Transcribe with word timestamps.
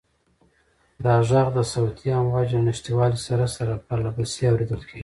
دا 1.03 1.15
غږ 1.29 1.47
د 1.57 1.59
صوتي 1.73 2.07
امواجو 2.19 2.57
له 2.59 2.63
نشتوالي 2.67 3.19
سره 3.27 3.45
سره 3.55 3.73
پرله 3.87 4.11
پسې 4.17 4.41
اورېدل 4.51 4.81
کېږي. 4.89 4.99